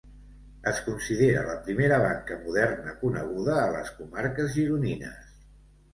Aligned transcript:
Es 0.71 0.79
considera 0.85 1.43
la 1.49 1.57
primera 1.67 1.99
banca 2.05 2.39
moderna 2.45 2.97
coneguda 3.05 3.61
a 3.65 3.69
les 3.77 3.95
comarques 4.01 4.53
gironines. 4.57 5.33